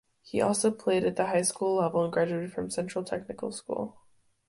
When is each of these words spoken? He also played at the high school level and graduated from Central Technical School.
He 0.23 0.41
also 0.41 0.71
played 0.71 1.03
at 1.03 1.15
the 1.15 1.27
high 1.27 1.43
school 1.43 1.75
level 1.75 2.03
and 2.03 2.11
graduated 2.11 2.53
from 2.53 2.71
Central 2.71 3.03
Technical 3.05 3.51
School. 3.51 3.99